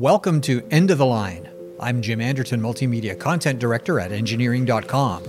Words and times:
Welcome 0.00 0.40
to 0.42 0.66
End 0.70 0.90
of 0.90 0.96
the 0.96 1.04
Line. 1.04 1.46
I'm 1.78 2.00
Jim 2.00 2.22
Anderton, 2.22 2.58
Multimedia 2.58 3.20
Content 3.20 3.58
Director 3.58 4.00
at 4.00 4.12
Engineering.com. 4.12 5.24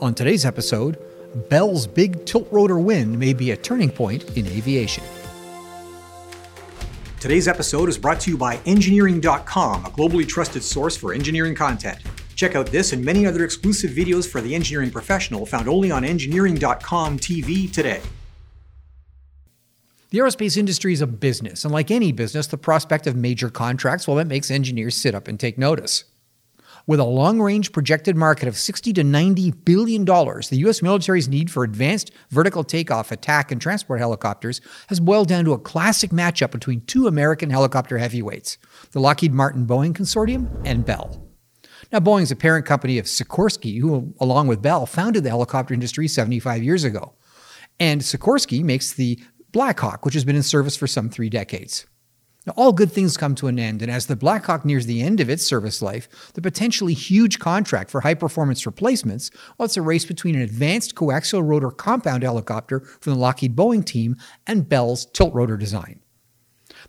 On 0.00 0.14
today's 0.14 0.46
episode, 0.46 0.98
Bell's 1.50 1.86
big 1.86 2.24
tilt 2.24 2.48
rotor 2.50 2.78
win 2.78 3.18
may 3.18 3.34
be 3.34 3.50
a 3.50 3.56
turning 3.58 3.90
point 3.90 4.34
in 4.34 4.46
aviation. 4.46 5.04
Today's 7.20 7.46
episode 7.46 7.90
is 7.90 7.98
brought 7.98 8.18
to 8.20 8.30
you 8.30 8.38
by 8.38 8.58
Engineering.com, 8.64 9.84
a 9.84 9.90
globally 9.90 10.26
trusted 10.26 10.62
source 10.62 10.96
for 10.96 11.12
engineering 11.12 11.54
content. 11.54 11.98
Check 12.34 12.54
out 12.54 12.68
this 12.68 12.94
and 12.94 13.04
many 13.04 13.26
other 13.26 13.44
exclusive 13.44 13.90
videos 13.90 14.26
for 14.26 14.40
the 14.40 14.54
engineering 14.54 14.90
professional 14.90 15.44
found 15.44 15.68
only 15.68 15.90
on 15.90 16.02
Engineering.com 16.02 17.18
TV 17.18 17.70
today. 17.70 18.00
The 20.14 20.20
aerospace 20.20 20.56
industry 20.56 20.92
is 20.92 21.00
a 21.00 21.08
business, 21.08 21.64
and 21.64 21.74
like 21.74 21.90
any 21.90 22.12
business, 22.12 22.46
the 22.46 22.56
prospect 22.56 23.08
of 23.08 23.16
major 23.16 23.50
contracts, 23.50 24.06
well, 24.06 24.18
that 24.18 24.28
makes 24.28 24.48
engineers 24.48 24.94
sit 24.94 25.12
up 25.12 25.26
and 25.26 25.40
take 25.40 25.58
notice. 25.58 26.04
With 26.86 27.00
a 27.00 27.04
long-range 27.04 27.72
projected 27.72 28.16
market 28.16 28.46
of 28.46 28.56
60 28.56 28.92
to 28.92 29.02
90 29.02 29.50
billion 29.64 30.04
dollars, 30.04 30.50
the 30.50 30.58
US 30.58 30.82
military's 30.82 31.28
need 31.28 31.50
for 31.50 31.64
advanced 31.64 32.12
vertical 32.30 32.62
takeoff, 32.62 33.10
attack, 33.10 33.50
and 33.50 33.60
transport 33.60 33.98
helicopters 33.98 34.60
has 34.86 35.00
boiled 35.00 35.26
down 35.26 35.44
to 35.46 35.52
a 35.52 35.58
classic 35.58 36.10
matchup 36.10 36.52
between 36.52 36.82
two 36.82 37.08
American 37.08 37.50
helicopter 37.50 37.98
heavyweights, 37.98 38.56
the 38.92 39.00
Lockheed 39.00 39.34
Martin 39.34 39.66
Boeing 39.66 39.94
Consortium 39.94 40.62
and 40.64 40.86
Bell. 40.86 41.26
Now, 41.90 41.98
Boeing 41.98 42.22
is 42.22 42.30
a 42.30 42.36
parent 42.36 42.66
company 42.66 42.98
of 42.98 43.06
Sikorsky, 43.06 43.80
who, 43.80 44.14
along 44.20 44.46
with 44.46 44.62
Bell, 44.62 44.86
founded 44.86 45.24
the 45.24 45.30
helicopter 45.30 45.74
industry 45.74 46.06
75 46.06 46.62
years 46.62 46.84
ago. 46.84 47.14
And 47.80 48.02
Sikorsky 48.02 48.62
makes 48.62 48.92
the 48.92 49.18
Blackhawk, 49.54 50.04
which 50.04 50.14
has 50.14 50.24
been 50.24 50.34
in 50.34 50.42
service 50.42 50.76
for 50.76 50.88
some 50.88 51.08
three 51.08 51.30
decades. 51.30 51.86
Now, 52.44 52.54
all 52.56 52.72
good 52.72 52.90
things 52.90 53.16
come 53.16 53.36
to 53.36 53.46
an 53.46 53.60
end, 53.60 53.82
and 53.82 53.90
as 53.90 54.06
the 54.06 54.16
Blackhawk 54.16 54.64
nears 54.64 54.86
the 54.86 55.00
end 55.00 55.20
of 55.20 55.30
its 55.30 55.46
service 55.46 55.80
life, 55.80 56.08
the 56.34 56.42
potentially 56.42 56.92
huge 56.92 57.38
contract 57.38 57.88
for 57.88 58.00
high 58.00 58.14
performance 58.14 58.66
replacements, 58.66 59.30
well, 59.56 59.64
it's 59.64 59.76
a 59.76 59.82
race 59.82 60.04
between 60.04 60.34
an 60.34 60.42
advanced 60.42 60.96
coaxial 60.96 61.46
rotor 61.46 61.70
compound 61.70 62.24
helicopter 62.24 62.80
from 62.80 63.14
the 63.14 63.18
Lockheed 63.18 63.54
Boeing 63.54 63.84
team 63.84 64.16
and 64.44 64.68
Bell's 64.68 65.06
tilt 65.06 65.32
rotor 65.32 65.56
design. 65.56 66.00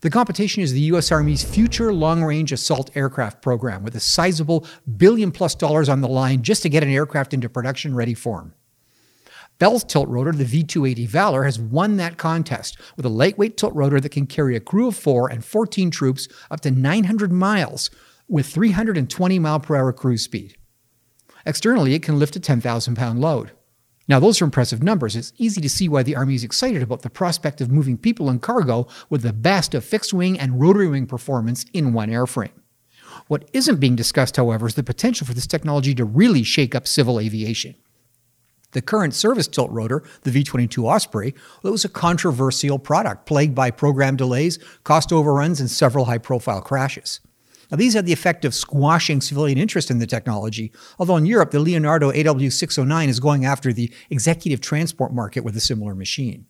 The 0.00 0.08
competition 0.08 0.62
is 0.62 0.72
the 0.72 0.80
U.S. 0.80 1.12
Army's 1.12 1.44
future 1.44 1.92
long 1.92 2.24
range 2.24 2.50
assault 2.50 2.90
aircraft 2.96 3.42
program, 3.42 3.84
with 3.84 3.94
a 3.94 4.00
sizable 4.00 4.66
billion 4.96 5.32
plus 5.32 5.54
dollars 5.54 5.90
on 5.90 6.00
the 6.00 6.08
line 6.08 6.42
just 6.42 6.62
to 6.62 6.70
get 6.70 6.82
an 6.82 6.88
aircraft 6.88 7.34
into 7.34 7.50
production 7.50 7.94
ready 7.94 8.14
form. 8.14 8.54
Bell's 9.58 9.84
tilt 9.84 10.08
rotor, 10.08 10.32
the 10.32 10.44
V280 10.44 11.06
Valor, 11.08 11.44
has 11.44 11.60
won 11.60 11.96
that 11.96 12.16
contest 12.16 12.76
with 12.96 13.06
a 13.06 13.10
lightweight 13.10 13.56
tilt 13.56 13.74
rotor 13.74 14.00
that 14.00 14.08
can 14.10 14.26
carry 14.26 14.56
a 14.56 14.60
crew 14.60 14.88
of 14.88 14.96
four 14.96 15.30
and 15.30 15.44
14 15.44 15.90
troops 15.90 16.28
up 16.50 16.60
to 16.62 16.70
900 16.70 17.32
miles 17.32 17.90
with 18.28 18.46
320 18.46 19.38
mile 19.38 19.60
per 19.60 19.76
hour 19.76 19.92
cruise 19.92 20.22
speed. 20.22 20.56
Externally, 21.46 21.94
it 21.94 22.02
can 22.02 22.18
lift 22.18 22.36
a 22.36 22.40
10,000 22.40 22.96
pound 22.96 23.20
load. 23.20 23.52
Now, 24.06 24.20
those 24.20 24.42
are 24.42 24.44
impressive 24.44 24.82
numbers. 24.82 25.16
It's 25.16 25.32
easy 25.38 25.60
to 25.60 25.68
see 25.68 25.88
why 25.88 26.02
the 26.02 26.16
Army 26.16 26.34
is 26.34 26.44
excited 26.44 26.82
about 26.82 27.02
the 27.02 27.10
prospect 27.10 27.60
of 27.60 27.70
moving 27.70 27.96
people 27.96 28.28
and 28.28 28.42
cargo 28.42 28.86
with 29.08 29.22
the 29.22 29.32
best 29.32 29.72
of 29.74 29.84
fixed 29.84 30.12
wing 30.12 30.38
and 30.38 30.60
rotary 30.60 30.88
wing 30.88 31.06
performance 31.06 31.64
in 31.72 31.94
one 31.94 32.10
airframe. 32.10 32.52
What 33.28 33.48
isn't 33.52 33.80
being 33.80 33.96
discussed, 33.96 34.36
however, 34.36 34.66
is 34.66 34.74
the 34.74 34.82
potential 34.82 35.26
for 35.26 35.32
this 35.32 35.46
technology 35.46 35.94
to 35.94 36.04
really 36.04 36.42
shake 36.42 36.74
up 36.74 36.86
civil 36.86 37.18
aviation. 37.18 37.76
The 38.74 38.82
current 38.82 39.14
service 39.14 39.46
tilt 39.46 39.70
rotor, 39.70 40.02
the 40.22 40.32
V 40.32 40.42
22 40.42 40.86
Osprey, 40.86 41.32
well, 41.62 41.70
it 41.70 41.72
was 41.72 41.84
a 41.84 41.88
controversial 41.88 42.78
product 42.78 43.24
plagued 43.24 43.54
by 43.54 43.70
program 43.70 44.16
delays, 44.16 44.58
cost 44.82 45.12
overruns, 45.12 45.60
and 45.60 45.70
several 45.70 46.06
high 46.06 46.18
profile 46.18 46.60
crashes. 46.60 47.20
Now, 47.70 47.76
these 47.76 47.94
had 47.94 48.04
the 48.04 48.12
effect 48.12 48.44
of 48.44 48.54
squashing 48.54 49.20
civilian 49.20 49.58
interest 49.58 49.90
in 49.90 50.00
the 50.00 50.06
technology, 50.06 50.72
although 50.98 51.16
in 51.16 51.24
Europe, 51.24 51.52
the 51.52 51.60
Leonardo 51.60 52.10
AW609 52.10 53.08
is 53.08 53.20
going 53.20 53.44
after 53.44 53.72
the 53.72 53.92
executive 54.10 54.60
transport 54.60 55.14
market 55.14 55.44
with 55.44 55.56
a 55.56 55.60
similar 55.60 55.94
machine. 55.94 56.46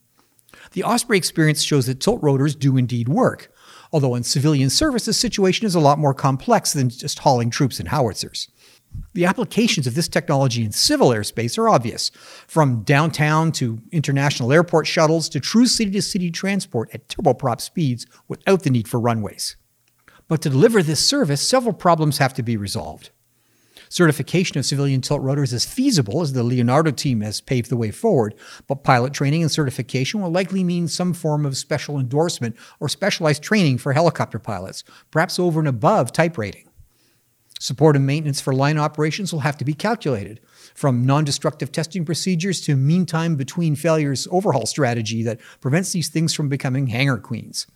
The 0.72 0.82
Osprey 0.82 1.18
experience 1.18 1.62
shows 1.62 1.86
that 1.86 2.00
tilt 2.00 2.22
rotors 2.22 2.54
do 2.54 2.76
indeed 2.76 3.08
work, 3.08 3.52
although 3.92 4.14
in 4.14 4.22
civilian 4.22 4.70
service, 4.70 5.06
the 5.06 5.12
situation 5.12 5.66
is 5.66 5.74
a 5.74 5.80
lot 5.80 5.98
more 5.98 6.14
complex 6.14 6.72
than 6.72 6.88
just 6.88 7.20
hauling 7.20 7.50
troops 7.50 7.78
and 7.78 7.88
howitzers. 7.88 8.48
The 9.14 9.24
applications 9.24 9.86
of 9.86 9.94
this 9.94 10.08
technology 10.08 10.64
in 10.64 10.72
civil 10.72 11.08
airspace 11.08 11.58
are 11.58 11.68
obvious, 11.68 12.10
from 12.46 12.82
downtown 12.82 13.52
to 13.52 13.80
international 13.92 14.52
airport 14.52 14.86
shuttles 14.86 15.28
to 15.30 15.40
true 15.40 15.66
city 15.66 15.90
to 15.92 16.02
city 16.02 16.30
transport 16.30 16.90
at 16.92 17.08
turboprop 17.08 17.60
speeds 17.60 18.06
without 18.28 18.62
the 18.62 18.70
need 18.70 18.88
for 18.88 19.00
runways. 19.00 19.56
But 20.28 20.42
to 20.42 20.50
deliver 20.50 20.82
this 20.82 21.04
service, 21.04 21.40
several 21.40 21.74
problems 21.74 22.18
have 22.18 22.34
to 22.34 22.42
be 22.42 22.56
resolved. 22.56 23.10
Certification 23.88 24.58
of 24.58 24.66
civilian 24.66 25.00
tilt 25.00 25.22
rotors 25.22 25.52
is 25.52 25.64
feasible 25.64 26.22
as 26.22 26.32
the 26.32 26.42
Leonardo 26.42 26.90
team 26.90 27.20
has 27.20 27.40
paved 27.40 27.70
the 27.70 27.76
way 27.76 27.90
forward, 27.90 28.34
but 28.66 28.84
pilot 28.84 29.12
training 29.12 29.42
and 29.42 29.50
certification 29.50 30.20
will 30.20 30.30
likely 30.30 30.64
mean 30.64 30.88
some 30.88 31.12
form 31.12 31.46
of 31.46 31.56
special 31.56 31.98
endorsement 31.98 32.56
or 32.80 32.88
specialized 32.88 33.42
training 33.42 33.78
for 33.78 33.92
helicopter 33.92 34.38
pilots, 34.38 34.84
perhaps 35.10 35.38
over 35.38 35.60
and 35.60 35.68
above 35.68 36.12
type 36.12 36.38
rating. 36.38 36.68
Support 37.60 37.96
and 37.96 38.06
maintenance 38.06 38.40
for 38.40 38.52
line 38.52 38.78
operations 38.78 39.32
will 39.32 39.40
have 39.40 39.56
to 39.58 39.64
be 39.64 39.74
calculated, 39.74 40.40
from 40.74 41.06
non 41.06 41.24
destructive 41.24 41.72
testing 41.72 42.04
procedures 42.04 42.60
to 42.62 42.76
mean 42.76 43.06
time 43.06 43.36
between 43.36 43.76
failures 43.76 44.28
overhaul 44.30 44.66
strategy 44.66 45.22
that 45.22 45.40
prevents 45.60 45.92
these 45.92 46.08
things 46.08 46.34
from 46.34 46.48
becoming 46.48 46.88
hangar 46.88 47.18
queens. 47.18 47.66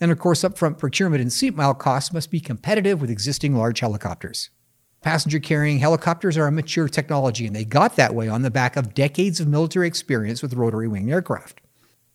And 0.00 0.10
of 0.10 0.18
course, 0.18 0.42
upfront 0.42 0.78
procurement 0.78 1.20
and 1.20 1.32
seat 1.32 1.54
mile 1.54 1.74
costs 1.74 2.12
must 2.12 2.30
be 2.30 2.40
competitive 2.40 3.00
with 3.00 3.10
existing 3.10 3.54
large 3.54 3.80
helicopters. 3.80 4.50
Passenger 5.02 5.38
carrying 5.38 5.78
helicopters 5.78 6.36
are 6.36 6.46
a 6.46 6.52
mature 6.52 6.86
technology, 6.86 7.46
and 7.46 7.56
they 7.56 7.64
got 7.64 7.96
that 7.96 8.14
way 8.14 8.28
on 8.28 8.42
the 8.42 8.50
back 8.50 8.76
of 8.76 8.92
decades 8.92 9.40
of 9.40 9.48
military 9.48 9.86
experience 9.86 10.42
with 10.42 10.52
rotary 10.52 10.88
wing 10.88 11.10
aircraft. 11.10 11.62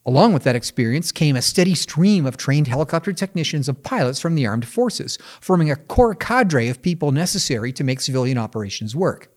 Along 0.05 0.33
with 0.33 0.43
that 0.43 0.55
experience 0.55 1.11
came 1.11 1.35
a 1.35 1.41
steady 1.41 1.73
stream 1.73 2.27
of 2.27 2.37
trained 2.37 2.67
helicopter 2.67 3.11
technicians 3.11 3.67
and 3.67 3.81
pilots 3.81 4.19
from 4.19 4.35
the 4.35 4.45
armed 4.45 4.67
forces, 4.67 5.17
forming 5.41 5.71
a 5.71 5.75
core 5.75 6.13
cadre 6.13 6.67
of 6.67 6.83
people 6.83 7.11
necessary 7.11 7.73
to 7.73 7.83
make 7.83 8.01
civilian 8.01 8.37
operations 8.37 8.95
work. 8.95 9.34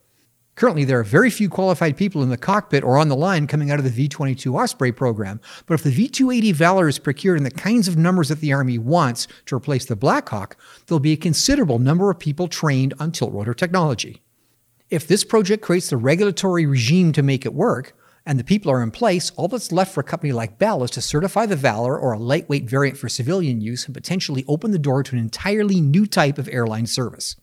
Currently, 0.59 0.83
there 0.87 0.99
are 0.99 1.05
very 1.05 1.31
few 1.31 1.49
qualified 1.49 1.97
people 1.97 2.21
in 2.21 2.31
the 2.31 2.37
cockpit 2.37 2.83
or 2.83 2.99
on 2.99 3.09
the 3.09 3.15
line 3.15 3.47
coming 3.47 3.71
out 3.71 3.79
of 3.79 3.85
the 3.85 3.93
V 3.93 4.09
22 4.09 4.59
Osprey 4.59 4.91
program, 4.91 5.41
but 5.67 5.75
if 5.75 5.85
the 5.85 5.91
V 5.93 6.09
280 6.09 6.51
Valor 6.51 6.89
is 6.89 6.99
procured 6.99 7.39
in 7.39 7.45
the 7.45 7.51
kinds 7.53 7.87
of 7.87 7.97
numbers 7.97 8.29
that 8.29 8.41
the 8.41 8.53
Army 8.53 8.77
wants 8.77 9.29
to 9.47 9.55
replace 9.55 9.85
the 9.85 9.95
Blackhawk, 9.95 10.57
there'll 10.87 10.99
be 10.99 11.13
a 11.13 11.17
considerable 11.17 11.79
number 11.79 12.11
of 12.11 12.19
people 12.19 12.49
trained 12.49 12.93
on 12.99 13.13
tilt 13.13 13.33
rotor 13.33 13.55
technology. 13.55 14.21
If 14.91 15.07
this 15.07 15.23
project 15.23 15.63
creates 15.63 15.91
the 15.91 15.97
regulatory 15.97 16.67
regime 16.67 17.13
to 17.13 17.23
make 17.23 17.47
it 17.47 17.55
work, 17.55 17.97
and 18.27 18.37
the 18.37 18.43
people 18.43 18.73
are 18.73 18.83
in 18.83 18.91
place, 18.91 19.31
all 19.37 19.47
that's 19.47 19.71
left 19.71 19.95
for 19.95 20.01
a 20.01 20.03
company 20.03 20.33
like 20.33 20.59
Bell 20.59 20.83
is 20.83 20.91
to 20.91 21.01
certify 21.01 21.47
the 21.47 21.55
Valor 21.55 21.97
or 21.97 22.15
a 22.15 22.19
lightweight 22.19 22.69
variant 22.69 22.99
for 22.99 23.09
civilian 23.09 23.61
use 23.61 23.87
and 23.87 23.95
potentially 23.95 24.45
open 24.49 24.73
the 24.73 24.79
door 24.81 25.05
to 25.05 25.15
an 25.15 25.23
entirely 25.23 25.81
new 25.81 26.05
type 26.05 26.37
of 26.37 26.49
airline 26.49 26.89
service. 26.89 27.37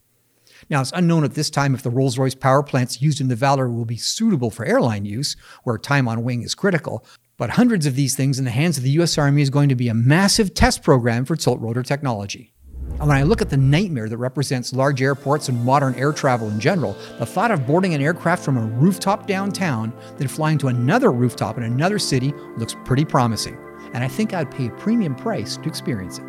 Now, 0.70 0.82
it's 0.82 0.92
unknown 0.94 1.24
at 1.24 1.34
this 1.34 1.50
time 1.50 1.74
if 1.74 1.84
the 1.84 1.90
Rolls 1.90 2.18
Royce 2.18 2.36
power 2.36 2.64
plants 2.64 3.02
used 3.02 3.22
in 3.22 3.28
the 3.28 3.36
Valor 3.36 3.70
will 3.70 3.86
be 3.86 3.98
suitable 3.98 4.50
for 4.50 4.66
airline 4.66 5.06
use, 5.06 5.36
where 5.64 5.78
time 5.78 6.08
on 6.08 6.24
wing 6.24 6.44
is 6.44 6.56
critical, 6.56 7.06
but 7.38 7.52
hundreds 7.52 7.86
of 7.86 7.96
these 7.96 8.16
things 8.16 8.40
in 8.40 8.46
the 8.46 8.52
hands 8.52 8.78
of 8.78 8.84
the 8.84 8.92
US 9.02 9.18
Army 9.18 9.42
is 9.42 9.50
going 9.50 9.70
to 9.70 9.76
be 9.76 9.90
a 9.90 9.94
massive 9.94 10.54
test 10.54 10.84
program 10.84 11.26
for 11.26 11.36
tilt 11.36 11.60
rotor 11.60 11.84
technology. 11.84 12.54
And 13.00 13.10
when 13.10 13.18
I 13.18 13.24
look 13.24 13.42
at 13.42 13.50
the 13.50 13.58
nightmare 13.58 14.08
that 14.08 14.18
represents 14.18 14.72
large 14.72 15.02
airports 15.02 15.50
and 15.50 15.66
modern 15.66 15.96
air 15.96 16.14
travel 16.14 16.50
in 16.50 16.62
general, 16.62 16.94
the 17.20 17.26
thought 17.26 17.52
of 17.52 17.68
boarding 17.68 17.94
an 17.94 18.02
aircraft 18.02 18.44
from 18.46 18.58
a 18.58 18.66
rooftop 18.66 19.28
downtown, 19.28 19.92
then 20.18 20.30
flying 20.30 20.58
to 20.60 20.70
another 20.70 21.12
rooftop 21.12 21.58
in 21.58 21.64
another 21.64 22.00
city 22.00 22.34
looks 22.58 22.76
pretty 22.86 23.04
promising. 23.04 23.58
And 23.94 24.02
I 24.04 24.08
think 24.08 24.34
I'd 24.34 24.50
pay 24.50 24.68
a 24.68 24.72
premium 24.72 25.14
price 25.14 25.58
to 25.58 25.68
experience 25.68 26.20
it. 26.20 26.26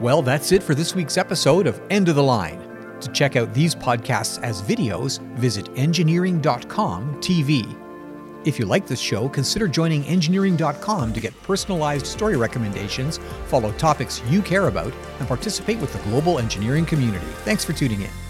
Well, 0.00 0.20
that's 0.20 0.52
it 0.52 0.62
for 0.62 0.74
this 0.74 0.94
week's 0.94 1.16
episode 1.16 1.66
of 1.66 1.80
End 1.88 2.08
of 2.10 2.14
the 2.14 2.22
Line. 2.22 2.67
To 3.00 3.12
check 3.12 3.36
out 3.36 3.54
these 3.54 3.74
podcasts 3.74 4.42
as 4.42 4.62
videos, 4.62 5.20
visit 5.36 5.68
engineering.com 5.76 7.16
TV 7.20 7.76
if 8.44 8.58
you 8.58 8.66
like 8.66 8.86
this 8.86 9.00
show, 9.00 9.28
consider 9.28 9.68
joining 9.68 10.04
engineering.com 10.04 11.12
to 11.12 11.20
get 11.20 11.40
personalized 11.42 12.06
story 12.06 12.36
recommendations, 12.36 13.18
follow 13.46 13.72
topics 13.72 14.22
you 14.28 14.40
care 14.42 14.68
about, 14.68 14.92
and 15.18 15.28
participate 15.28 15.78
with 15.80 15.92
the 15.92 15.98
global 16.10 16.38
engineering 16.38 16.86
community. 16.86 17.26
Thanks 17.44 17.64
for 17.64 17.72
tuning 17.72 18.02
in. 18.02 18.27